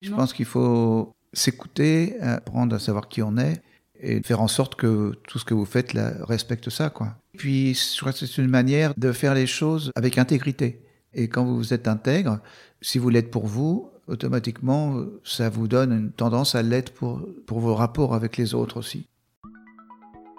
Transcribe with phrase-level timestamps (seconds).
[0.00, 3.62] Je pense qu'il faut s'écouter, apprendre à savoir qui on est
[4.00, 6.90] et faire en sorte que tout ce que vous faites là, respecte ça.
[6.90, 7.14] Quoi.
[7.36, 10.80] Puis, je crois que c'est une manière de faire les choses avec intégrité.
[11.12, 12.40] Et quand vous êtes intègre,
[12.80, 17.60] si vous l'êtes pour vous, automatiquement, ça vous donne une tendance à l'être pour, pour
[17.60, 19.06] vos rapports avec les autres aussi.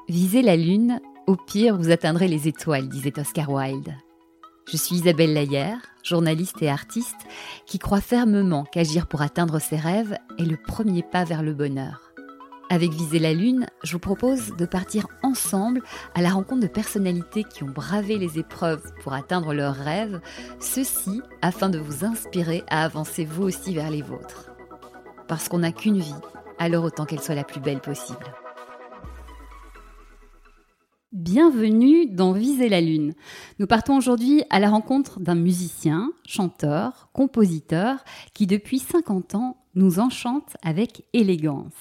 [0.09, 3.93] Visez la lune, au pire, vous atteindrez les étoiles, disait Oscar Wilde.
[4.72, 7.28] Je suis Isabelle Laillère, journaliste et artiste,
[7.66, 12.14] qui croit fermement qu'agir pour atteindre ses rêves est le premier pas vers le bonheur.
[12.70, 15.84] Avec Viser la Lune, je vous propose de partir ensemble
[16.15, 20.21] à la rencontre de personnalités qui ont bravé les épreuves pour atteindre leurs rêves,
[20.62, 24.51] ceci afin de vous inspirer à avancer vous aussi vers les vôtres.
[25.28, 26.15] Parce qu'on n'a qu'une vie,
[26.60, 28.26] alors autant qu'elle soit la plus belle possible.
[31.24, 33.14] Bienvenue dans Viser la Lune.
[33.59, 38.03] Nous partons aujourd'hui à la rencontre d'un musicien, chanteur, compositeur
[38.34, 41.76] qui depuis 50 ans nous enchante avec élégance.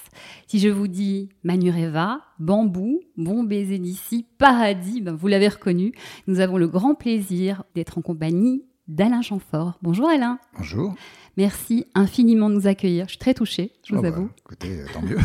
[0.45, 5.91] Si je vous dis Manureva, Bambou, Bon baiser d'ici, Paradis, ben vous l'avez reconnu,
[6.27, 9.77] nous avons le grand plaisir d'être en compagnie d'Alain Chamfort.
[9.81, 10.39] Bonjour Alain.
[10.57, 10.93] Bonjour.
[11.37, 13.05] Merci infiniment de nous accueillir.
[13.05, 14.29] Je suis très touchée, je vous Oh bah, avoue.
[14.39, 15.17] écoutez, tant mieux.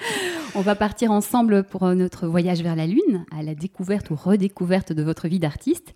[0.54, 4.14] On va partir ensemble pour euh, notre voyage vers la Lune, à la découverte ou
[4.14, 5.94] redécouverte de votre vie d'artiste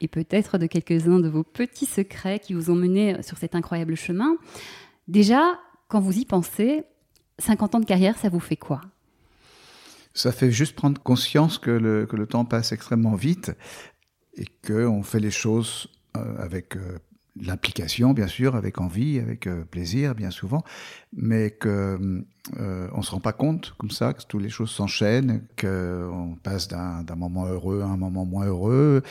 [0.00, 3.94] et peut-être de quelques-uns de vos petits secrets qui vous ont mené sur cet incroyable
[3.94, 4.36] chemin.
[5.06, 6.84] Déjà, quand vous y pensez,
[7.38, 8.80] 50 ans de carrière, ça vous fait quoi?
[10.14, 13.52] Ça fait juste prendre conscience que le, que le temps passe extrêmement vite
[14.34, 16.98] et qu'on fait les choses euh, avec euh,
[17.40, 20.62] l'implication, bien sûr, avec envie, avec euh, plaisir, bien souvent,
[21.12, 22.24] mais que
[22.58, 27.04] euh, se rend pas compte comme ça que toutes les choses s'enchaînent, qu'on passe d'un
[27.16, 29.02] moment heureux à un moment moins heureux.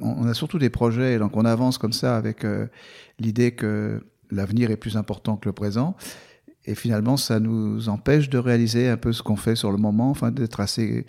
[0.00, 2.66] On, a surtout des projets, donc on avance comme ça avec euh,
[3.18, 5.96] l'idée que l'avenir est plus important que le présent.
[6.64, 10.10] Et finalement, ça nous empêche de réaliser un peu ce qu'on fait sur le moment,
[10.10, 11.06] enfin d'être assez,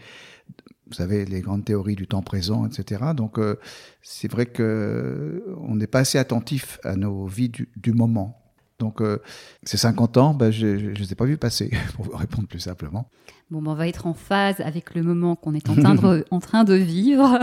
[0.89, 3.11] vous savez, les grandes théories du temps présent, etc.
[3.15, 3.55] Donc, euh,
[4.01, 8.39] c'est vrai que on n'est pas assez attentif à nos vies du, du moment.
[8.79, 9.19] Donc, euh,
[9.63, 12.61] ces 50 ans, ben, je ne les ai pas vus passer, pour vous répondre plus
[12.61, 13.09] simplement.
[13.51, 16.25] Bon, ben, on va être en phase avec le moment qu'on est en train, de,
[16.31, 17.39] en train de vivre.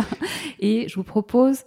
[0.58, 1.60] Et je vous propose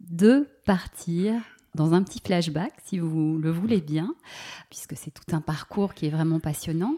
[0.00, 1.34] de partir
[1.74, 4.14] dans un petit flashback, si vous le voulez bien,
[4.70, 6.96] puisque c'est tout un parcours qui est vraiment passionnant.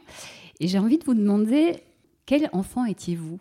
[0.60, 1.82] Et j'ai envie de vous demander,
[2.26, 3.40] quel enfant étiez-vous?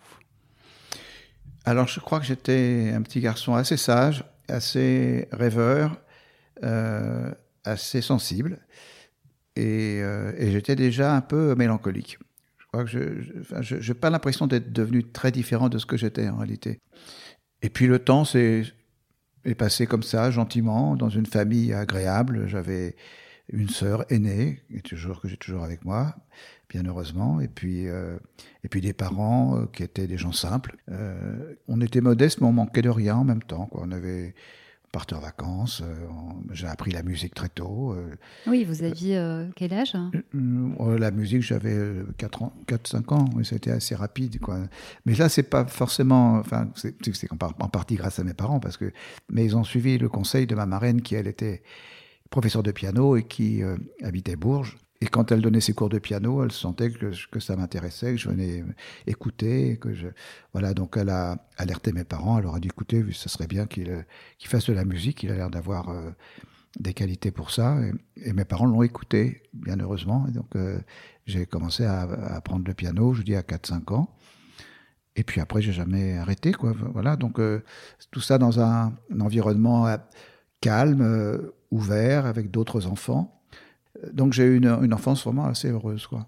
[1.67, 6.01] Alors, je crois que j'étais un petit garçon assez sage, assez rêveur,
[6.63, 7.29] euh,
[7.65, 8.59] assez sensible,
[9.57, 12.19] et, euh, et j'étais déjà un peu mélancolique.
[12.57, 16.29] Je crois que je n'ai pas l'impression d'être devenu très différent de ce que j'étais
[16.29, 16.79] en réalité.
[17.61, 18.63] Et puis le temps s'est
[19.43, 22.47] est passé comme ça, gentiment, dans une famille agréable.
[22.47, 22.95] J'avais
[23.49, 26.15] une sœur aînée, que j'ai toujours avec moi,
[26.69, 28.17] bien heureusement, et puis, euh,
[28.63, 30.77] et puis des parents euh, qui étaient des gens simples.
[30.89, 33.67] Euh, on était modestes, mais on manquait de rien en même temps.
[33.67, 33.81] Quoi.
[33.85, 34.33] On avait
[34.85, 35.83] on partait en vacances,
[36.51, 37.93] j'ai appris la musique très tôt.
[38.47, 39.21] Oui, vous aviez
[39.57, 39.97] quel âge
[40.79, 41.77] euh, la musique, j'avais
[42.17, 44.39] 4-5 ans, oui, c'était assez rapide.
[44.39, 44.59] Quoi.
[45.05, 46.35] Mais là, c'est pas forcément.
[46.35, 46.95] Enfin, c'est
[47.31, 48.91] en, en partie grâce à mes parents, parce que.
[49.29, 51.61] Mais ils ont suivi le conseil de ma marraine, qui, elle, était
[52.29, 54.77] professeure de piano et qui euh, habitait Bourges.
[54.99, 58.17] Et quand elle donnait ses cours de piano, elle sentait que, que ça m'intéressait, que
[58.17, 58.63] je venais
[59.05, 59.77] écouter.
[59.77, 60.07] Que je...
[60.53, 62.37] Voilà, donc elle a alerté mes parents.
[62.37, 64.05] Elle leur a dit écoutez, ça serait bien qu'il
[64.39, 65.21] qu'il fasse de la musique.
[65.23, 66.09] Il a l'air d'avoir euh,
[66.79, 67.77] des qualités pour ça.
[68.15, 70.25] Et, mes parents l'ont écouté, bien heureusement.
[70.29, 70.79] Donc euh,
[71.27, 74.15] j'ai commencé à, à apprendre le piano, je dis à 4-5 ans.
[75.15, 76.53] Et puis après, j'ai jamais arrêté.
[76.53, 76.73] Quoi.
[76.93, 77.63] Voilà, donc euh,
[78.09, 79.95] tout ça dans un, environnement
[80.59, 83.36] calme, ouvert, avec d'autres enfants.
[84.13, 86.07] Donc j'ai eu une, une enfance vraiment assez heureuse.
[86.07, 86.27] Quoi.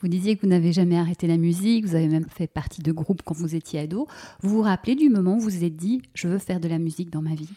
[0.00, 2.92] Vous disiez que vous n'avez jamais arrêté la musique, vous avez même fait partie de
[2.92, 4.06] groupes quand vous étiez ado.
[4.42, 6.78] Vous vous rappelez du moment où vous vous êtes dit je veux faire de la
[6.78, 7.48] musique dans ma vie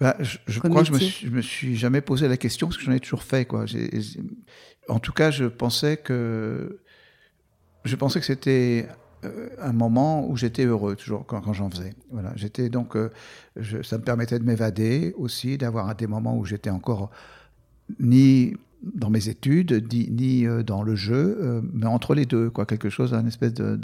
[0.00, 2.76] Bah, je crois que je me, suis, je me suis jamais posé la question parce
[2.78, 3.44] que j'en ai toujours fait.
[3.44, 3.64] Quoi.
[4.88, 6.78] En tout cas, je pensais que
[7.84, 8.86] je pensais que c'était
[9.24, 11.94] euh, un moment où j'étais heureux toujours quand, quand j'en faisais.
[12.10, 13.10] Voilà, j'étais donc euh,
[13.56, 17.10] je- ça me permettait de m'évader aussi, d'avoir des moments où j'étais encore
[17.98, 22.66] ni dans mes études, ni, euh, dans le jeu, euh, mais entre les deux, quoi,
[22.66, 23.78] quelque chose, un espèce de,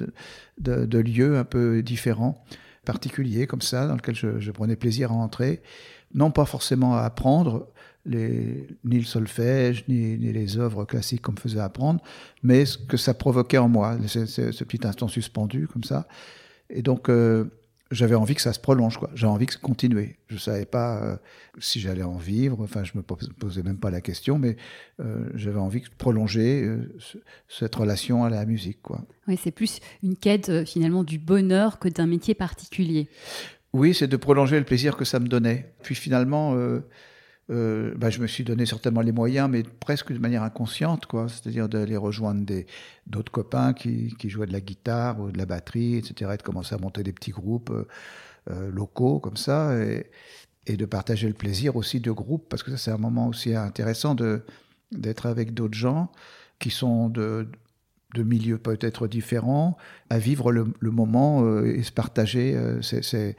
[0.59, 2.45] de, lieu un peu différent,
[2.85, 5.63] particulier comme ça, dans lequel je, prenais plaisir à entrer,
[6.15, 7.69] non pas forcément à apprendre
[8.07, 12.03] les, ni le solfège, ni, les œuvres classiques qu'on me faisait apprendre,
[12.43, 16.09] mais ce que ça provoquait en moi, ce petit instant suspendu comme ça.
[16.71, 17.45] Et donc, euh,
[17.91, 19.11] j'avais envie que ça se prolonge, quoi.
[19.15, 20.19] J'avais envie que ça continue.
[20.29, 21.17] Je savais pas euh,
[21.59, 22.63] si j'allais en vivre.
[22.63, 24.57] Enfin, je me posais même pas la question, mais
[25.01, 26.93] euh, j'avais envie de prolonger euh,
[27.49, 29.01] cette relation à la musique, quoi.
[29.27, 33.09] Oui, c'est plus une quête finalement du bonheur que d'un métier particulier.
[33.73, 35.73] Oui, c'est de prolonger le plaisir que ça me donnait.
[35.83, 36.57] Puis finalement,
[37.51, 41.29] euh, bah, je me suis donné certainement les moyens, mais presque de manière inconsciente, quoi.
[41.29, 42.45] C'est-à-dire d'aller rejoindre
[43.07, 46.75] d'autres copains qui, jouaient de la guitare ou de la batterie, etc., et de commencer
[46.75, 47.87] à monter des petits groupes euh,
[48.51, 50.11] euh, locaux comme ça, et,
[50.69, 54.15] de partager le plaisir aussi de groupe, parce que ça, c'est un moment aussi intéressant
[54.93, 56.13] d'être avec d'autres gens
[56.59, 57.49] qui sont de,
[58.15, 59.79] de milieux peut-être différents,
[60.11, 62.55] à vivre le, moment et se partager.
[62.83, 63.35] c'est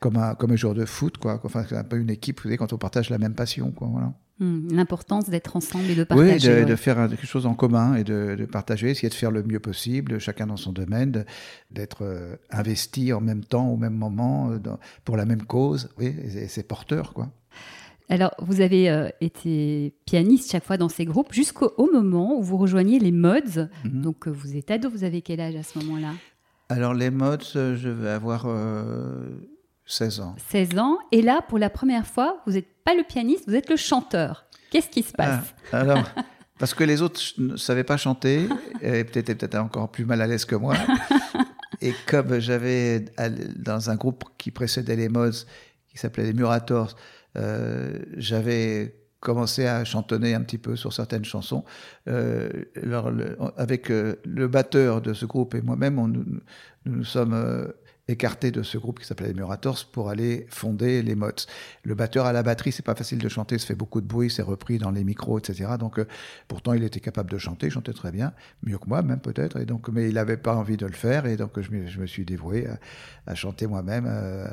[0.00, 1.40] comme un, comme un joueur de foot, quoi.
[1.44, 3.88] Enfin, c'est un peu une équipe, vous savez, quand on partage la même passion, quoi.
[3.90, 4.12] Voilà.
[4.40, 6.48] Hmm, l'importance d'être ensemble et de partager.
[6.48, 9.32] Oui, de, de, faire quelque chose en commun et de, de, partager, essayer de faire
[9.32, 11.24] le mieux possible, chacun dans son domaine,
[11.72, 14.58] d'être euh, investi en même temps, au même moment, euh,
[15.04, 15.88] pour la même cause.
[15.98, 16.14] Oui,
[16.46, 17.30] c'est porteur, quoi.
[18.08, 22.56] Alors, vous avez euh, été pianiste chaque fois dans ces groupes jusqu'au moment où vous
[22.56, 23.68] rejoignez les Mods.
[23.84, 24.02] Mhm.
[24.02, 26.12] Donc, vous êtes ado, vous avez quel âge à ce moment-là?
[26.68, 28.46] Alors, les Mods, je vais avoir
[29.88, 30.36] 16 ans.
[30.50, 30.98] 16 ans.
[31.10, 34.46] Et là, pour la première fois, vous n'êtes pas le pianiste, vous êtes le chanteur.
[34.70, 35.54] Qu'est-ce qui se passe?
[35.72, 36.04] ah, Alors,
[36.58, 38.48] parce que les autres ne savaient pas chanter,
[38.82, 40.74] et peut-être peut-être encore plus mal à l'aise que moi.
[41.80, 43.06] et comme j'avais
[43.56, 45.46] dans un groupe qui précédait les Mods,
[45.88, 46.94] qui s'appelait les Murators,
[47.36, 51.64] euh, j'avais commencé à chantonner un petit peu sur certaines chansons.
[52.08, 52.50] Euh,
[53.56, 56.24] avec euh, le batteur de ce groupe et moi-même, nous,
[56.84, 57.72] nous, sommes
[58.08, 61.46] écarté de ce groupe qui s'appelait les Murators pour aller fonder les Mots.
[61.84, 64.30] Le batteur à la batterie, c'est pas facile de chanter, ça fait beaucoup de bruit,
[64.30, 65.72] c'est repris dans les micros, etc.
[65.78, 66.06] Donc, euh,
[66.48, 68.32] pourtant, il était capable de chanter, il chantait très bien,
[68.62, 69.58] mieux que moi même peut-être.
[69.58, 72.24] Et donc, mais il n'avait pas envie de le faire, et donc je me, suis
[72.24, 72.66] dévoué
[73.26, 74.06] à, chanter moi-même.
[74.08, 74.48] Euh,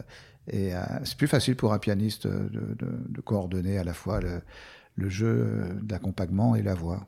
[0.52, 0.74] et
[1.04, 4.42] c'est plus facile pour un pianiste de, de coordonner à la fois le,
[4.98, 7.06] le jeu d'accompagnement et la voix.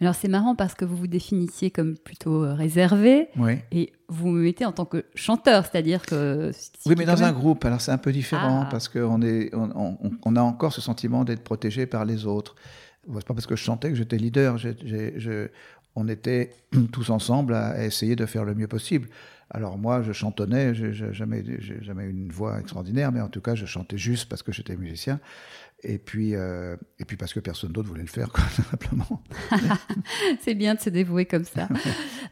[0.00, 3.58] Alors c'est marrant parce que vous vous définissiez comme plutôt euh, réservé oui.
[3.72, 6.50] et vous me mettez en tant que chanteur, c'est-à-dire que...
[6.86, 8.68] Oui, mais dans un groupe, alors c'est un peu différent ah.
[8.70, 12.54] parce qu'on on, on, a encore ce sentiment d'être protégé par les autres.
[13.14, 14.56] C'est pas parce que je chantais que j'étais leader.
[14.58, 15.48] je,
[15.94, 16.50] on était
[16.92, 19.08] tous ensemble à, essayer de faire le mieux possible.
[19.50, 21.44] Alors moi, je chantonnais, j'ai jamais,
[21.80, 24.76] jamais eu une voix extraordinaire, mais en tout cas, je chantais juste parce que j'étais
[24.76, 25.20] musicien.
[25.82, 29.22] Et puis, euh, et puis parce que personne d'autre voulait le faire, quoi, simplement.
[30.40, 31.68] c'est bien de se dévouer comme ça.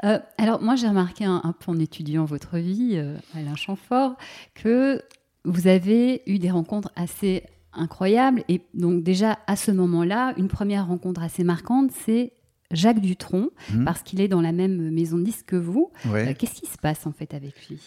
[0.04, 4.16] euh, alors, moi, j'ai remarqué un, peu en étudiant votre vie, euh, Alain Chamfort,
[4.54, 5.02] que
[5.44, 7.44] vous avez eu des rencontres assez
[7.74, 8.44] incroyables.
[8.48, 12.32] Et donc, déjà, à ce moment-là, une première rencontre assez marquante, c'est
[12.70, 13.84] Jacques Dutronc, mmh.
[13.84, 15.92] parce qu'il est dans la même maison de disques que vous.
[16.06, 17.80] Euh, qu'est-ce qui se passe, en fait, avec lui?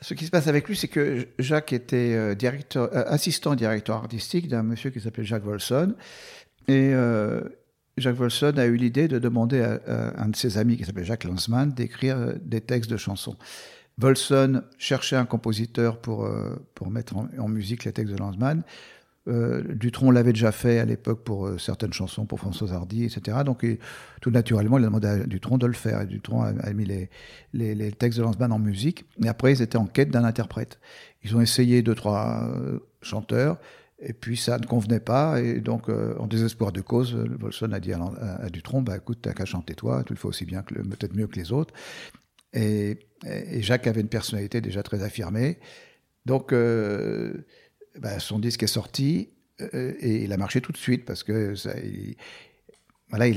[0.00, 3.96] Ce qui se passe avec lui, c'est que Jacques était euh, directeur, euh, assistant directeur
[3.96, 5.94] artistique d'un monsieur qui s'appelait Jacques Volson.
[6.68, 7.40] Et euh,
[7.96, 9.80] Jacques Volson a eu l'idée de demander à,
[10.16, 13.36] un de ses amis qui s'appelait Jacques Lanzmann d'écrire des textes de chansons.
[13.96, 16.30] Volson cherchait un compositeur pour,
[16.76, 18.62] pour mettre en, musique les textes de Lanzmann.
[19.28, 23.38] Euh, Dutron l'avait déjà fait à l'époque pour euh, certaines chansons, pour François Hardy, etc.
[23.44, 23.66] Donc,
[24.20, 26.02] tout naturellement, il a demandé à Dutron de le faire.
[26.02, 26.86] Et Dutron a, mis
[27.52, 29.04] les, textes de Lanzmann en musique.
[29.22, 30.78] Et après, ils étaient en quête d'un interprète.
[31.22, 33.58] Ils ont essayé deux, trois euh, chanteurs.
[34.00, 37.92] Et puis ça ne convenait pas, et donc en désespoir de cause, Volson a dit
[37.92, 41.16] à, Dutron, bah écoute, t'as qu'à chanter toi, tu le fais aussi bien que peut-être
[41.16, 41.74] mieux que les autres.
[42.52, 43.00] Et,
[43.58, 45.58] Jacques avait une personnalité déjà très affirmée,
[46.26, 46.52] donc
[48.00, 51.54] bah, son disque est sorti euh, et il a marché tout de suite parce que
[51.54, 52.16] ça, il,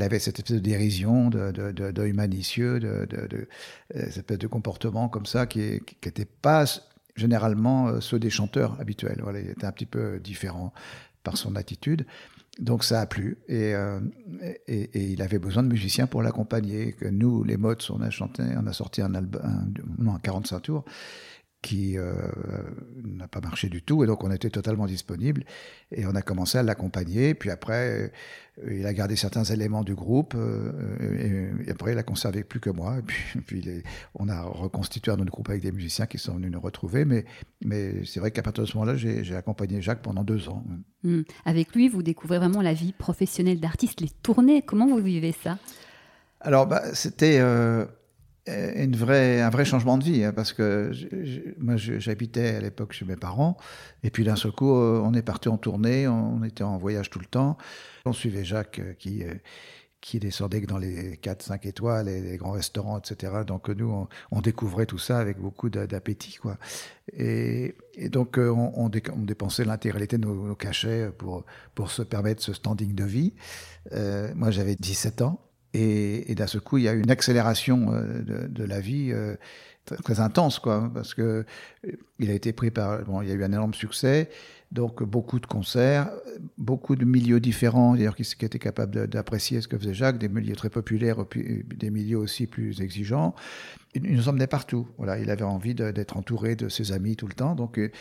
[0.02, 3.46] avait cette espèce de dérision, de, de, de, de euh,
[3.90, 6.66] cette espèce de comportement comme ça qui n'était pas
[7.16, 9.20] généralement euh, ceux des chanteurs habituels.
[9.24, 10.74] Voilà, il était un petit peu différent
[11.24, 12.06] par son attitude.
[12.60, 13.74] Donc ça a plu et,
[14.68, 16.96] il avait besoin de musiciens pour l'accompagner.
[17.10, 20.86] Nous, les modes, on a a sorti un album, un, non, un 45 tours
[21.62, 22.14] qui euh,
[23.04, 24.04] n'a pas marché du tout.
[24.04, 25.44] Et donc, on était totalement disponible.
[25.92, 27.36] Et on a commencé à l'accompagner.
[27.36, 28.12] Puis après,
[28.64, 30.34] euh, il a gardé certains éléments du groupe.
[30.36, 32.98] Euh, et, après, il a conservé plus que moi.
[32.98, 33.84] Et puis, puis
[34.16, 37.06] on a reconstitué un autre groupe avec des musiciens qui sont venus nous retrouver.
[37.06, 37.26] Mais,
[37.64, 40.64] mais c'est vrai qu'à partir de ce moment-là, j'ai accompagné Jacques pendant deux ans.
[41.04, 41.22] Mmh.
[41.46, 44.64] Avec lui, vous découvrez vraiment la vie professionnelle d'artiste, les tournées.
[44.64, 45.60] Comment vous vivez ça?
[46.40, 47.40] Alors, bah, c'était
[48.48, 50.92] une vraie, un vrai changement de vie, hein, parce que
[51.60, 53.58] moi j'habitais à l'époque chez mes parents,
[54.04, 57.10] et puis d'un seul coup euh, on est parti en tournée, on était en voyage
[57.10, 57.58] tout le temps,
[58.06, 59.24] on suivait Jacques euh, qui,
[60.02, 63.44] qui descendaient dans les 4-5 étoiles les grands restaurants, etc.
[63.46, 66.38] Donc nous, on, découvrait tout ça avec beaucoup d'appétit.
[66.38, 66.58] quoi.
[67.14, 67.76] Et,
[68.10, 71.46] donc on, dépensait l'intégralité de nos, cachets pour,
[71.76, 73.34] pour se permettre ce standing de vie.
[74.34, 75.51] moi, j'avais 17 ans.
[75.74, 79.14] Et, d'un seul coup, il y a une accélération de, de la vie
[79.86, 81.46] très, intense, quoi, parce que
[82.20, 84.30] il a été pris par, bon, il y a eu un énorme succès,
[84.72, 86.10] donc beaucoup de concerts,
[86.58, 90.56] beaucoup de milieux différents, d'ailleurs qui, étaient capables d'apprécier ce que faisait Jacques, des milieux
[90.56, 93.36] très populaires, des milieux aussi plus exigeants.
[93.94, 94.88] Il, nous emmenait partout.
[94.98, 97.92] Voilà, il avait envie d'être entouré de ses amis tout le temps, donc euh,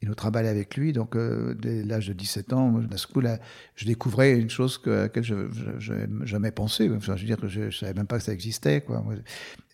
[0.00, 0.92] il nous travaillait avec lui.
[0.92, 3.38] Donc, euh, dès l'âge de 17 ans, ce coup-là,
[3.74, 6.88] je découvrais une chose que, à laquelle je n'avais jamais pensé.
[6.88, 8.84] Je ne savais même pas que ça existait.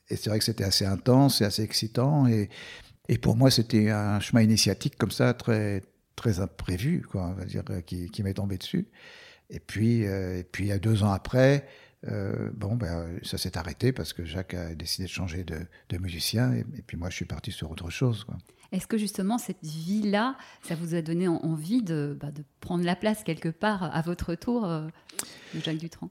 [0.09, 2.27] Et c'est vrai que c'était assez intense et assez excitant.
[2.27, 2.49] Et,
[3.19, 5.83] pour moi, c'était un chemin initiatique comme ça, très,
[6.17, 7.05] très imprévu,
[7.87, 8.89] qui, m'est tombé dessus.
[9.51, 11.67] Et puis, euh, et puis, deux ans après,
[12.09, 15.59] euh, bon, ben, ça s'est arrêté parce que Jacques a décidé de changer de,
[15.89, 16.53] de musicien.
[16.53, 18.27] Et, puis moi, je suis parti sur autre chose.
[18.73, 22.97] Est-ce que justement cette vie-là, ça vous a donné envie de, bah, de, prendre la
[22.97, 24.87] place quelque part à votre tour euh,
[25.55, 26.11] de Jacques Dutronc?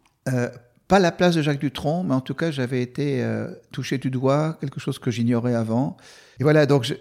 [0.87, 4.09] Pas la place de Jacques Dutronc, mais en tout cas, j'avais été euh, touché du
[4.09, 5.95] doigt, quelque chose que j'ignorais avant.
[6.39, 6.93] Et voilà, donc,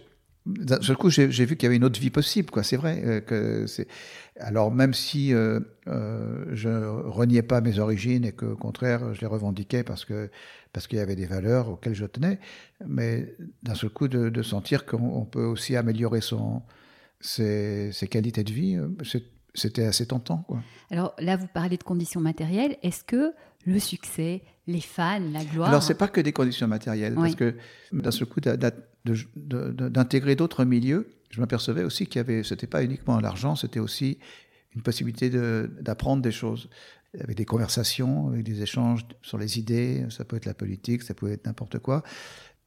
[0.46, 2.62] d'un coup, j'ai, vu qu'il y avait une autre vie possible, quoi.
[2.62, 3.86] C'est vrai euh, que c'est.
[4.40, 9.20] Alors, même si euh, euh, je reniais pas mes origines et que, au contraire, je
[9.20, 10.30] les revendiquais parce que
[10.72, 12.40] parce qu'il y avait des valeurs auxquelles je tenais,
[12.86, 16.62] mais d'un seul coup, de, sentir qu'on peut aussi améliorer son
[17.20, 18.78] ses, ses qualités de vie,
[19.54, 20.60] c'était assez tentant, quoi.
[20.90, 22.78] Alors là, vous parlez de conditions matérielles.
[22.82, 23.32] Est-ce que
[23.64, 25.68] le succès, les fans, la gloire.
[25.68, 27.54] Alors, c'est pas que des conditions matérielles, parce que
[27.92, 28.40] d'un seul coup,
[29.04, 34.18] d'intégrer d'autres milieux, je m'apercevais aussi qu'il y avait, c'était pas uniquement l'argent, c'était aussi
[34.74, 36.68] une possibilité d'apprendre des choses.
[37.20, 41.12] Avait des conversations, avec des échanges sur les idées, ça peut être la politique, ça
[41.12, 42.02] peut être n'importe quoi.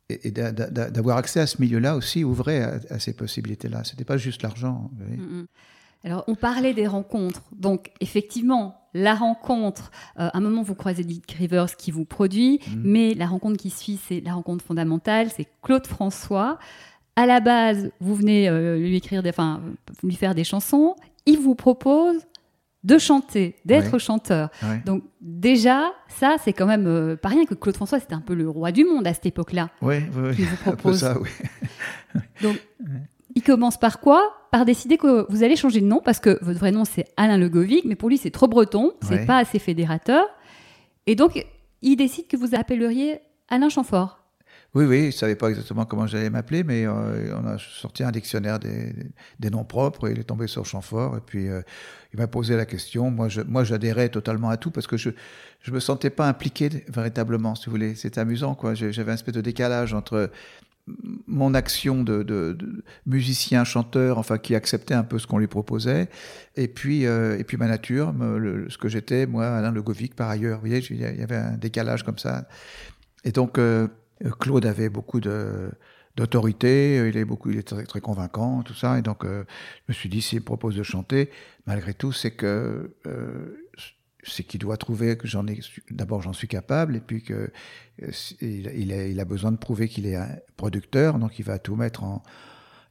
[0.10, 2.62] Et, d'avoir accès à ce milieu-là aussi ouvrait
[2.92, 3.84] à, ces possibilités-là.
[3.84, 4.92] C'était pas juste l'argent.
[6.06, 7.42] Alors, on parlait des rencontres.
[7.52, 12.60] Donc, effectivement, la rencontre, euh, à un moment, vous croisez Dick Rivers qui vous produit,
[12.68, 12.82] mm.
[12.84, 16.60] mais la rencontre qui suit, c'est la rencontre fondamentale, c'est Claude François.
[17.16, 19.62] À la base, vous venez euh, lui écrire, des, enfin,
[20.04, 20.96] lui faire des chansons.
[21.26, 22.22] Il vous propose
[22.86, 24.50] de chanter, d'être chanteur.
[24.86, 28.36] Donc déjà, ça, c'est quand même euh, pas rien que Claude François, c'était un peu
[28.36, 29.72] le roi du monde à cette époque-là.
[29.82, 31.04] Oui, oui, vous propose.
[31.06, 32.22] Un peu ça, oui.
[32.44, 32.58] Donc,
[33.46, 36.72] commence par quoi Par décider que vous allez changer de nom parce que votre vrai
[36.72, 40.26] nom c'est Alain Legovic, mais pour lui c'est trop breton, c'est pas assez fédérateur.
[41.08, 41.46] Et donc
[41.82, 44.20] il décide que vous appelleriez Alain Chamfort.
[44.76, 48.04] Oui, oui, il ne savait pas exactement comment j'allais m'appeler, mais euh, on a sorti
[48.04, 51.16] un dictionnaire des, noms propres et il est tombé sur Chamfort.
[51.16, 51.62] Et puis euh,
[52.14, 53.10] il m'a posé la question.
[53.10, 55.12] Moi, je, moi, j'adhérais totalement à tout parce que je
[55.66, 57.96] ne me sentais pas impliqué véritablement, si vous voulez.
[57.96, 58.74] C'était amusant, quoi.
[58.74, 60.30] J'avais un espèce de décalage entre
[60.88, 62.58] mon action de,
[63.06, 66.10] musicien, chanteur, enfin qui acceptait un peu ce qu'on lui proposait,
[66.56, 68.14] et puis euh, et puis ma nature,
[68.70, 70.60] ce que j'étais, moi, Alain Legovic par ailleurs.
[70.60, 72.48] Vous voyez, il y avait un décalage comme ça.
[73.24, 73.88] Et donc euh,
[74.40, 75.72] Claude avait beaucoup de
[76.16, 79.44] d'autorité, il est beaucoup, il est très, très convaincant, tout ça, et donc euh,
[79.80, 81.30] je me suis dit s'il propose de chanter,
[81.66, 82.96] malgré tout, c'est que
[84.28, 85.60] c'est qu'il doit trouver que j'en ai
[85.92, 87.52] d'abord j'en suis capable et puis que
[88.04, 91.76] euh, il, a, a besoin de prouver qu'il est un producteur donc il va tout
[91.76, 92.24] mettre en,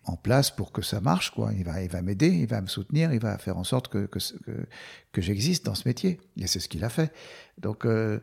[0.07, 1.53] en place pour que ça marche quoi.
[1.57, 4.07] Il va il va m'aider il va me soutenir il va faire en sorte que
[4.07, 4.19] que,
[5.13, 6.21] que, j'existe dans ce métier.
[6.39, 7.13] Et c'est ce qu'il a fait.
[7.59, 8.21] Donc euh,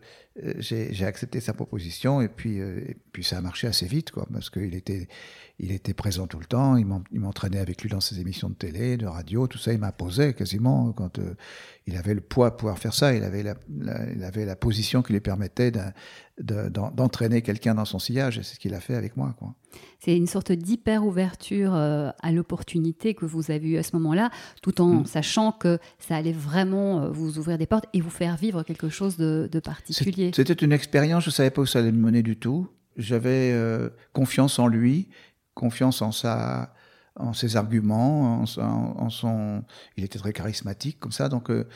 [0.60, 4.50] j'ai accepté sa proposition et puis euh, puis ça a marché assez vite quoi parce
[4.50, 5.08] qu'il était
[5.62, 6.88] il était présent tout le temps, il
[7.20, 10.92] m'entraînait avec lui dans ses émissions de télé, de radio, tout ça, il m'imposait quasiment
[10.92, 11.36] quand euh,
[11.86, 15.04] il avait le poids de pouvoir faire ça, il avait la, il avait la position
[15.04, 15.72] qui lui permettait
[16.40, 19.36] d'entraîner quelqu'un dans son sillage, et c'est ce qu'il a fait avec moi.
[20.04, 24.32] C'est une sorte d'hyper-ouverture euh, à l'opportunité que vous avez eue à ce moment-là,
[24.62, 25.06] tout en mm.
[25.06, 28.90] sachant que ça allait vraiment euh, vous ouvrir des portes et vous faire vivre quelque
[28.90, 30.32] chose de, de particulier.
[30.36, 32.68] C'était une expérience, je ne savais pas où ça allait me mener du tout.
[32.98, 33.56] J'avais
[34.12, 35.08] confiance en lui
[35.54, 36.74] confiance en sa
[37.18, 39.64] en ses arguments, en, son,
[39.98, 41.68] il était très charismatique comme ça, donc euh,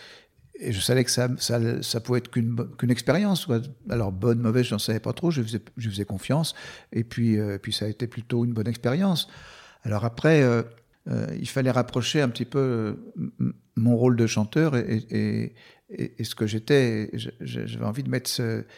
[0.59, 3.47] et je savais que ça, ça, ça pouvait être qu'une qu'une expérience.
[3.89, 5.31] Alors bonne, mauvaise, j'en savais pas trop.
[5.31, 6.55] Je faisais, je faisais confiance,
[6.93, 9.27] et puis euh, puis ça a été plutôt une bonne expérience.
[9.83, 10.63] Alors après, euh,
[11.39, 12.97] il fallait rapprocher un petit peu
[13.75, 15.53] mon rôle de chanteur et, et,
[15.89, 17.11] ce que j'étais.
[17.41, 18.29] J'avais envie de mettre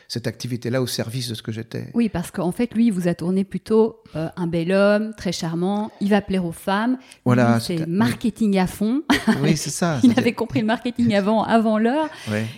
[0.08, 1.90] cette activité-là au service de ce que j'étais.
[1.94, 5.32] Oui, parce qu'en fait, lui, il vous a tourné plutôt euh, un bel homme, très
[5.32, 6.98] charmant, il va plaire aux femmes.
[7.26, 7.60] Voilà.
[7.60, 9.04] C'est marketing à fond.
[9.42, 10.00] Oui, c'est ça.
[10.04, 12.10] il avait compris le marketing avant, avant l'heure.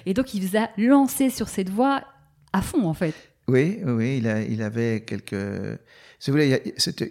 [0.06, 2.04] Et donc, il vous a lancé sur cette voie
[2.54, 3.14] à fond, en fait.
[3.48, 5.80] Oui, oui, il, a, il avait quelques.
[6.20, 6.60] Si vous voulez, il y, a,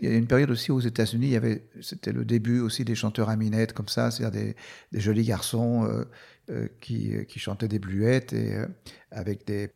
[0.03, 2.85] il y, a, une période aussi aux États-Unis, il y avait, c'était le début aussi
[2.85, 4.57] des chanteurs à minette comme ça, c'est-à-dire des,
[4.93, 6.05] des, jolis garçons euh,
[6.81, 8.67] qui, qui, chantaient des bluettes et euh,
[9.11, 9.71] avec des,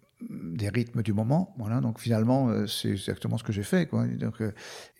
[0.68, 1.54] rythmes du moment.
[1.58, 3.90] Voilà, donc finalement, c'est exactement ce que j'ai fait.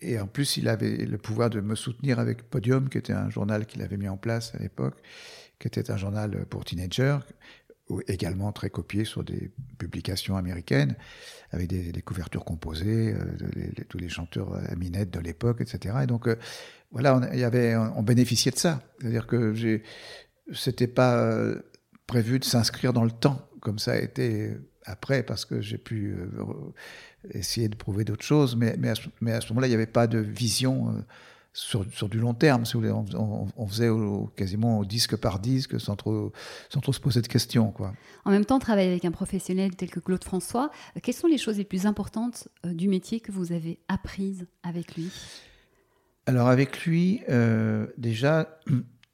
[0.01, 3.29] Et en plus, il avait le pouvoir de me soutenir avec Podium, qui était un
[3.29, 4.95] journal qu'il avait mis en place à l'époque,
[5.59, 7.19] qui était un journal pour teenagers
[8.07, 10.95] également très copié sur des publications américaines,
[11.51, 15.95] avec des, couvertures composées, euh, tous les chanteurs à minette de l'époque, etc.
[16.03, 16.35] Et donc, euh,
[16.91, 18.81] voilà, on, y avait, on, bénéficiait de ça.
[18.99, 19.83] C'est-à-dire que j'ai,
[20.51, 21.61] c'était pas euh,
[22.07, 24.51] prévu de s'inscrire dans le temps, comme ça a été
[24.85, 26.15] après, parce que j'ai pu
[27.31, 29.85] essayer de prouver d'autres choses, mais, mais, à, mais à ce moment-là, il n'y avait
[29.85, 30.93] pas de vision
[31.53, 32.91] sur, sur, du long terme, si vous voulez.
[32.91, 33.89] On, on, faisait
[34.35, 36.33] quasiment au disque par disque sans trop,
[36.69, 37.71] sans trop se poser de questions.
[37.71, 37.93] Quoi.
[38.25, 41.37] En même temps, travailler avec un professionnel tel que Claude François, euh, quelles sont les
[41.37, 45.11] choses les plus importantes euh, du métier que vous avez apprises avec lui?
[46.25, 48.59] Alors avec lui, euh, déjà,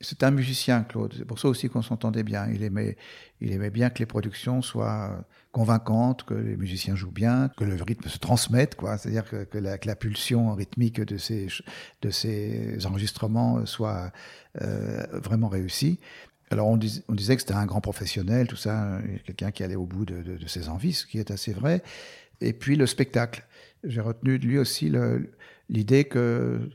[0.01, 1.13] c'est un musicien, Claude.
[1.17, 2.47] C'est pour ça aussi qu'on s'entendait bien.
[2.49, 2.95] Il aimait,
[3.41, 7.75] il aimait bien que les productions soient convaincantes, que les musiciens jouent bien, que le
[7.81, 8.97] rythme se transmette, quoi.
[8.97, 11.47] C'est-à-dire que, la, la, pulsion rythmique de ces,
[12.01, 14.11] de ces enregistrements soit
[14.61, 15.99] euh, vraiment réussie.
[16.49, 19.85] Alors on, on disait que c'était un grand professionnel, tout ça, quelqu'un qui allait au
[19.85, 21.83] bout de, de, ses envies, ce qui est assez vrai.
[22.41, 23.45] Et puis le spectacle.
[23.83, 24.91] J'ai retenu de lui aussi
[25.69, 26.69] l'idée que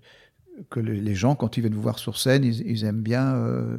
[0.71, 3.79] que les gens, quand ils viennent vous voir sur scène, ils, aiment bien euh,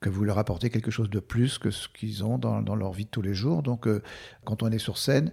[0.00, 3.04] que vous leur apportez quelque chose de plus que ce qu'ils ont dans, leur vie
[3.04, 3.62] de tous les jours.
[3.62, 4.02] Donc, euh,
[4.44, 5.32] quand on est sur scène,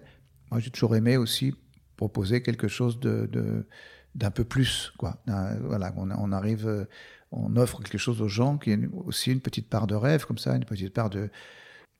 [0.52, 1.56] moi, j'ai toujours aimé aussi
[1.96, 5.22] proposer quelque chose d'un peu plus, quoi.
[5.26, 6.86] Voilà, on, arrive, euh,
[7.32, 10.38] on offre quelque chose aux gens qui est aussi une petite part de rêve, comme
[10.38, 11.30] ça, une petite part de.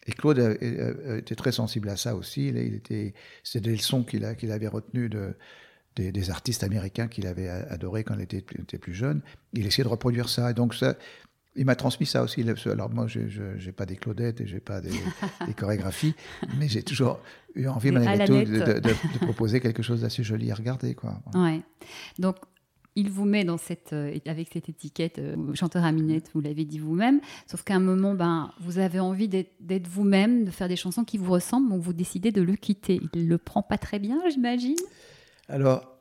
[0.06, 2.50] Et Claude était très sensible à ça aussi.
[2.50, 3.14] Il était,
[3.56, 5.34] des leçons qu'il, qu'il avait retenues de,
[5.96, 9.22] des, artistes américains qu'il avait adorés quand il était, plus jeune.
[9.54, 10.52] Il essayait de reproduire ça.
[10.52, 10.96] Et donc, ça,
[11.56, 12.46] il m'a transmis ça aussi.
[12.66, 16.16] Alors, moi, je n'ai pas des Claudettes et je n'ai pas des, chorégraphies,
[16.58, 17.20] mais j'ai toujours
[17.56, 20.96] eu envie, malgré tout, de, proposer quelque chose d'assez joli à regarder.
[20.96, 21.22] Quoi.
[21.36, 21.62] Ouais.
[22.20, 22.38] Donc,
[22.96, 26.66] il vous met dans cette, euh, avec cette étiquette euh, chanteur à minette, vous l'avez
[26.66, 30.76] dit vous-même, sauf qu'à un moment, ben, vous avez envie d'être vous-même, de faire des
[30.76, 33.02] chansons qui vous ressemblent, donc vous décidez de le quitter.
[33.14, 34.76] Il ne le prend pas très bien, j'imagine?
[35.50, 35.94] Alors,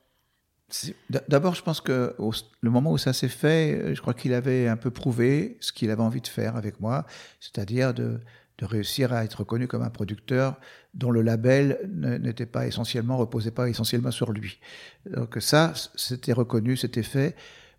[1.29, 2.15] d'abord, je pense que
[2.61, 5.91] le moment où ça s'est fait, je crois qu'il avait un peu prouvé ce qu'il
[5.91, 7.07] avait envie de faire avec moi,
[7.41, 8.21] c'est-à-dire de,
[8.63, 10.55] réussir à être reconnu comme un producteur
[10.95, 14.61] dont le label n'était pas essentiellement, reposait pas essentiellement sur lui.
[15.05, 17.35] Donc ça, c'était reconnu, c'était fait.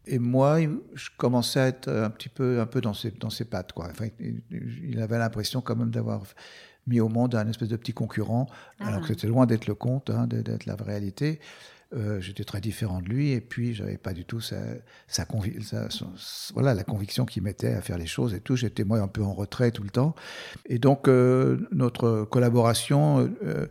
[0.06, 0.60] Et moi,
[0.94, 3.88] je commençais à être un petit peu, un peu dans ses, dans ses pattes, quoi.
[3.90, 6.24] Enfin, il avait l'impression quand même d'avoir
[6.88, 8.48] mis au monde un espèce de petit concurrent,
[8.80, 9.08] alors que ah.
[9.10, 11.40] c'était loin d'être le conte, hein, d'être la réalité.
[11.96, 14.58] Euh, j'étais très différent de lui et puis j'avais pas du tout sa,
[15.08, 15.28] sa,
[16.56, 18.56] voilà la conviction qu'il mettait à faire les choses et tout.
[18.56, 20.16] J'étais moi un peu en retrait tout le temps
[20.66, 23.68] et donc euh, notre collaboration euh,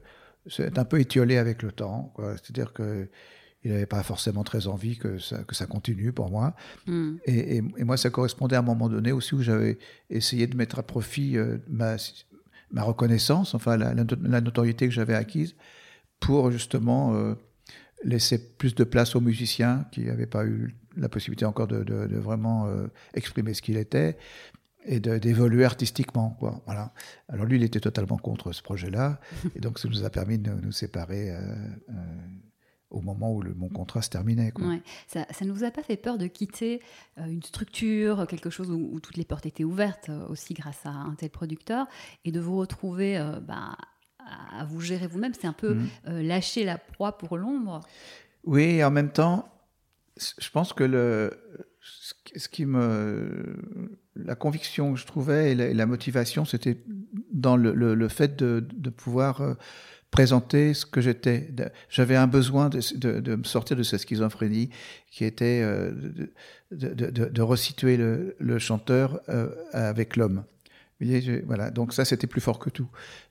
[0.47, 2.14] s'est un peu étiolée avec le temps.
[2.18, 3.09] C'est-à-dire que
[3.64, 6.55] il n'avait pas forcément très envie que ça, que ça continue pour moi.
[6.87, 7.16] Hmm.
[7.27, 9.79] Et, et, moi, ça correspondait à un moment donné aussi où j'avais
[10.11, 11.37] essayé de mettre à profit
[11.68, 11.96] ma,
[12.72, 13.94] ma reconnaissance, enfin la,
[14.40, 15.55] notoriété que j'avais acquise,
[16.20, 17.35] pour justement euh,
[18.03, 22.66] laisser plus de place aux musiciens qui n'avaient pas eu la possibilité encore de, vraiment
[22.66, 24.16] euh, exprimer ce qu'il était
[24.85, 26.37] et d'évoluer artistiquement.
[26.40, 26.61] Quoi.
[26.66, 26.92] Voilà.
[27.29, 29.20] Alors lui, il était totalement contre ce projet-là,
[29.55, 31.33] et donc ça nous a permis de nous séparer.
[32.92, 34.52] Au moment où le, mon contrat se terminait.
[34.52, 34.76] Quoi.
[35.07, 36.83] Ça ne vous a pas fait peur de quitter
[37.18, 40.90] euh, une structure, quelque chose où, toutes les portes étaient ouvertes euh, aussi grâce à
[40.90, 41.87] un tel producteur,
[42.26, 43.76] et de vous retrouver euh, bah,
[44.18, 46.20] à vous gérer vous-même C'est un peu mmh.
[46.20, 47.81] lâcher la proie pour l'ombre
[48.44, 49.48] Oui, et en même temps,
[50.16, 51.31] je pense que le,
[51.81, 53.57] ce qui me,
[54.14, 56.85] la conviction que je trouvais et la, motivation, c'était
[57.33, 59.57] dans le, le, fait de, de pouvoir
[60.12, 61.48] présenter ce que j'étais.
[61.88, 64.68] J'avais un besoin de, me sortir de cette schizophrénie
[65.11, 65.90] qui était euh,
[66.70, 70.44] de, resituer le, chanteur euh, avec l'homme.
[71.46, 72.88] Voilà, donc ça c'était plus fort que tout.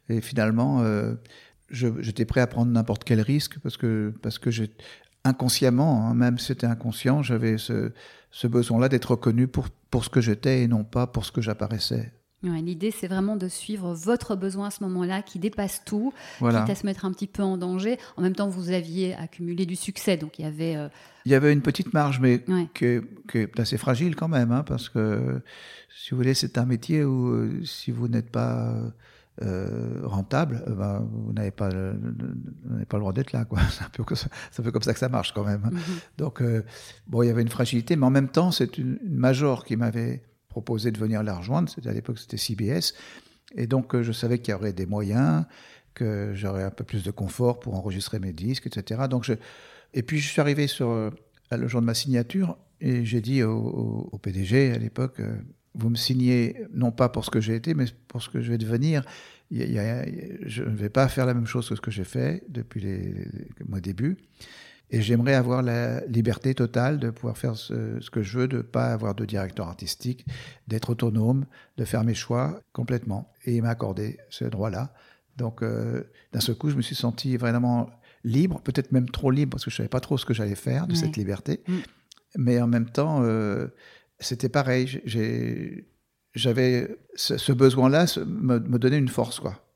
[0.09, 1.13] Et finalement, euh,
[1.69, 4.49] j'étais prêt à prendre n'importe quel risque parce que parce que
[5.23, 7.91] inconsciemment, hein, même si c'était inconscient, j'avais ce,
[8.31, 11.41] ce besoin-là d'être reconnu pour pour ce que j'étais et non pas pour ce que
[11.41, 12.11] j'apparaissais.
[12.43, 16.61] L'idée, c'est vraiment de suivre votre besoin à ce moment-là qui dépasse tout, voilà.
[16.61, 17.99] quitte à se mettre un petit peu en danger.
[18.17, 20.75] En même temps, vous aviez accumulé du succès, donc il y avait...
[20.75, 20.87] Euh,
[21.25, 24.89] il y avait une petite marge, mais qui, est, assez fragile quand même, hein, parce
[24.89, 25.39] que,
[25.95, 28.75] si vous voulez, c'est un métier où euh, si vous n'êtes pas...
[29.41, 33.45] Euh, rentable, ben, vous n'avez pas, pas le droit d'être là.
[33.71, 34.27] C'est un, peu comme ça,
[34.59, 35.61] un peu comme ça que ça marche quand même.
[35.65, 35.71] Hein.
[35.71, 36.17] Mm-hmm.
[36.17, 36.43] Donc,
[37.07, 39.77] bon, il y avait une fragilité, mais en même temps, c'est une, une major qui
[39.77, 40.21] m'avait
[40.51, 41.69] proposé de venir la rejoindre.
[41.69, 42.93] C'était à l'époque, c'était CBS.
[43.55, 45.45] Et donc, euh, je savais qu'il y aurait des moyens,
[45.93, 49.03] que j'aurais un peu plus de confort pour enregistrer mes disques, etc.
[49.09, 49.33] Donc, je...
[49.93, 51.09] Et puis, je suis arrivé sur euh,
[51.51, 55.35] le jour de ma signature et j'ai dit au, PDG à l'époque, euh,
[55.73, 58.51] vous me signez non pas pour ce que j'ai été, mais pour ce que je
[58.51, 59.03] vais devenir.
[59.51, 63.13] je ne vais pas faire la même chose que ce que j'ai fait depuis les,
[63.73, 64.17] les, débuts.
[64.91, 68.61] Et j'aimerais avoir la liberté totale de pouvoir faire ce, que je veux, de ne
[68.61, 70.25] pas avoir de directeur artistique,
[70.67, 71.45] d'être autonome,
[71.77, 73.31] de faire mes choix complètement.
[73.45, 74.93] Et il m'a accordé ce droit-là.
[75.37, 77.89] Donc, euh, d'un seul coup, je me suis senti vraiment
[78.25, 80.55] libre, peut-être même trop libre, parce que je ne savais pas trop ce que j'allais
[80.55, 81.61] faire de cette liberté.
[81.67, 81.77] Mm.
[82.35, 83.67] Mais en même temps, euh,
[84.19, 85.01] c'était pareil.
[86.35, 89.70] J'avais ce, besoin-là, me, me donnait une force, quoi.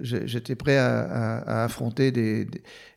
[0.00, 2.46] J'étais prêt à, affronter,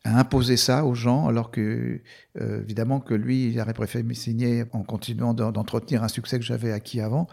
[0.04, 2.00] à imposer ça aux gens, alors que,
[2.40, 6.44] euh, évidemment, que lui, il aurait préféré me signer en continuant d'entretenir un succès que
[6.44, 7.26] j'avais acquis avant.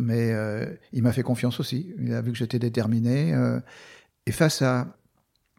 [0.00, 1.94] Mais euh, il m'a fait confiance aussi.
[1.98, 3.34] Il a vu que j'étais déterminé.
[3.34, 3.60] Euh,
[4.26, 4.96] et face à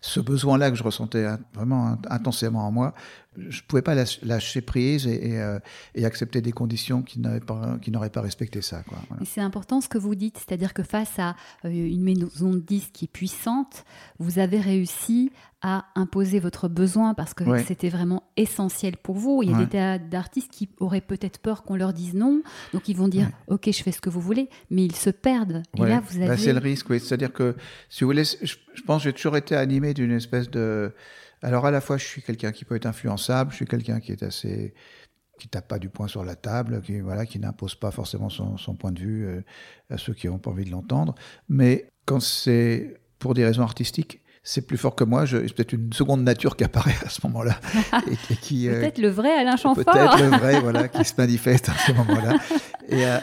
[0.01, 2.93] ce besoin-là que je ressentais vraiment intensément en moi,
[3.37, 5.59] je ne pouvais pas lâcher prise et, euh,
[6.03, 7.77] accepter des conditions qui n'auraient pas,
[8.13, 8.83] pas, respecté ça.
[9.21, 12.59] Et c'est important ce que vous dites, c'est-à-dire que face à euh, une maison de
[12.59, 13.85] disques qui est puissante,
[14.19, 19.41] vous avez réussi à imposer votre besoin parce que c'était vraiment essentiel pour vous.
[19.41, 22.87] Il y a des tas d'artistes qui auraient peut-être peur qu'on leur dise non, donc
[22.87, 25.63] ils vont dire ok je fais ce que vous voulez, mais ils se perdent.
[25.77, 26.37] Et là vous bah, avez.
[26.37, 26.99] c'est le risque, oui.
[26.99, 27.55] C'est-à-dire que
[27.89, 30.93] si vous voulez, je, je pense que j'ai toujours été animé d'une espèce de
[31.45, 34.11] alors à la fois, je suis quelqu'un qui peut être influençable, je suis quelqu'un qui
[34.11, 34.73] est assez
[35.37, 38.75] qui tape pas du poing sur la table, qui voilà, qui n'impose pas forcément son,
[38.75, 39.41] point de vue euh,
[39.91, 41.13] à ceux qui n'ont pas envie de l'entendre.
[41.47, 45.25] Mais quand c'est pour des raisons artistiques, c'est plus fort que moi.
[45.25, 47.59] C'est peut-être une seconde nature qui apparaît à ce moment-là.
[48.41, 49.83] qui euh, peut-être le vrai Alain Chamfort.
[49.83, 52.37] Peut-être le vrai, voilà, qui se manifeste à ce moment-là.
[52.87, 53.17] Et euh,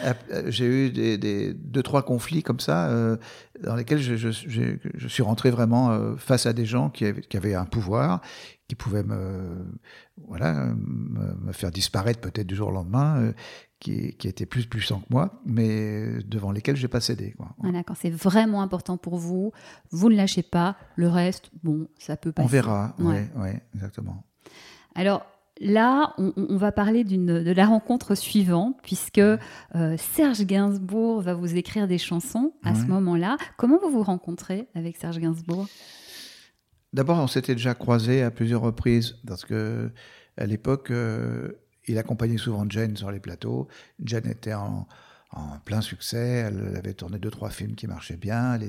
[0.47, 3.15] j'ai eu des, deux, trois conflits comme ça, euh,
[3.63, 7.55] dans lesquels je, je, suis rentré vraiment face à des gens qui avaient, qui avaient
[7.55, 8.19] un pouvoir,
[8.67, 9.65] qui pouvaient me,
[10.27, 13.31] voilà, me, faire disparaître peut-être du jour au lendemain,
[13.83, 17.33] qui, qui, étaient plus puissants que moi, mais devant lesquels j'ai pas cédé.
[17.37, 17.53] Quoi.
[17.59, 19.51] Voilà, quand c'est vraiment important pour vous,
[19.91, 20.75] vous ne lâchez pas.
[20.95, 22.45] Le reste, bon, ça peut passer.
[22.45, 24.23] On verra, oui, ouais, exactement.
[24.95, 25.25] Alors,
[25.61, 29.37] Là, on, va parler de la rencontre suivante, puisque euh,
[29.97, 33.37] Serge Gainsbourg va vous écrire des chansons à ce moment-là.
[33.55, 35.67] Comment vous vous rencontrez avec Serge Gainsbourg?
[36.91, 39.91] D'abord, on s'était déjà croisés à plusieurs reprises, parce que
[40.37, 41.51] à l'époque, euh,
[41.87, 43.67] il accompagnait souvent Jane sur les plateaux.
[44.03, 44.87] Jane était en,
[45.65, 46.45] plein succès.
[46.47, 48.59] Elle avait tourné deux, trois films qui marchaient bien.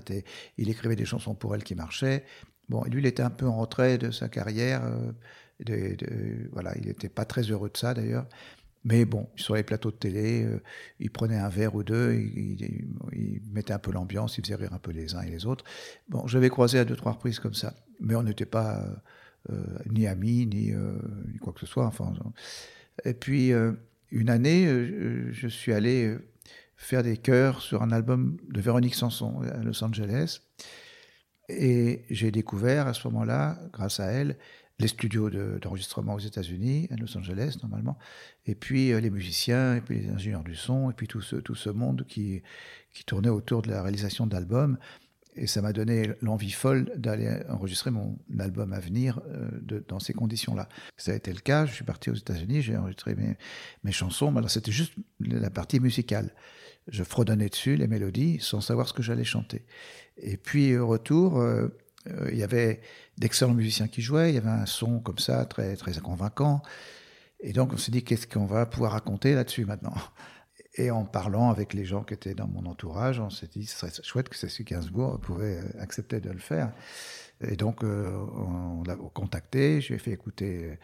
[0.57, 2.25] Il écrivait des chansons pour elle qui marchaient.
[2.69, 4.83] Bon, lui, il était un peu en retrait de sa carrière.
[4.85, 8.27] Euh, voilà, il n'était pas très heureux de ça d'ailleurs.
[8.85, 10.63] Mais bon, sur les plateaux de télé, euh,
[11.01, 14.79] il prenait un verre ou deux, il, mettait un peu l'ambiance, il faisait rire un
[14.79, 15.65] peu les uns et les autres.
[16.09, 17.75] Bon, je l'avais croisé à deux, trois reprises comme ça.
[18.01, 18.85] Mais on n'était pas
[19.51, 21.87] euh, ni amis, ni, ni, quoi que ce soit.
[21.87, 22.13] Enfin,
[23.05, 23.73] et puis, euh,
[24.11, 26.29] une année, euh, je suis allé euh,
[26.77, 30.41] faire des chœurs sur un album de Véronique Sanson à Los Angeles.
[31.49, 34.39] Et j'ai découvert à ce moment-là, grâce à elle,
[34.79, 37.97] les studios d'enregistrement aux États-Unis, à Los Angeles normalement,
[38.47, 41.55] et puis les musiciens, et puis les ingénieurs du son, et puis tout ce, tout
[41.55, 42.43] ce monde qui,
[42.93, 44.79] qui tournait autour de la réalisation d'albums.
[45.37, 50.13] Et ça m'a donné l'envie folle d'aller enregistrer mon album à venir euh, dans ces
[50.13, 50.69] conditions-là.
[50.97, 51.67] Ça a été le cas.
[51.67, 53.37] Je suis parti aux États-Unis, j'ai enregistré mes,
[53.83, 54.31] mes chansons.
[54.31, 56.35] Mais alors c'était juste la partie musicale.
[56.89, 59.65] Je fredonnais dessus les mélodies sans savoir ce que j'allais chanter.
[60.19, 61.69] Et puis au retour, euh,
[62.09, 62.81] euh, il y avait
[63.19, 64.31] d'excellents musiciens qui jouaient.
[64.31, 66.63] Il y avait un son comme ça très très convaincant.
[67.41, 69.95] Et donc on s'est dit qu'est-ce qu'on va pouvoir raconter là-dessus maintenant?
[70.77, 73.77] Et en parlant avec les gens qui étaient dans mon entourage, on s'est dit ce
[73.77, 76.73] serait chouette que Cécile Gainsbourg pouvait euh, accepter de le faire.
[77.41, 80.77] Et donc, euh, on, l'a contacté, je lui ai fait écouter euh,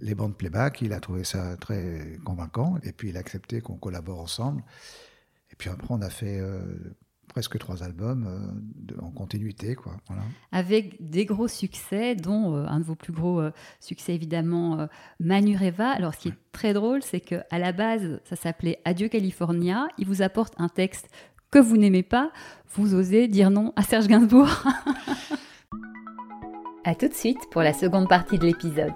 [0.00, 3.76] les bandes playback, il a trouvé ça très convaincant, et puis il a accepté qu'on
[3.76, 4.62] collabore ensemble.
[5.50, 6.40] Et puis après, on a fait
[7.28, 9.74] presque trois albums euh, en continuité.
[9.74, 9.96] Quoi,
[10.52, 14.88] Avec des gros succès, dont euh, un de vos plus gros euh, succès évidemment,
[15.20, 15.90] Manureva.
[15.90, 19.88] Alors ce qui est très drôle, c'est qu'à la base, ça s'appelait Adieu California.
[19.98, 21.08] Il vous apporte un texte
[21.50, 22.32] que vous n'aimez pas,
[22.74, 24.48] vous osez dire non à Serge Gainsbourg.
[26.84, 28.94] A tout de suite pour la seconde partie de l'épisode.